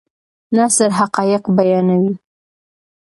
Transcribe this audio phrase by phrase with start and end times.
[0.57, 2.13] نثر حقایق بیانوي.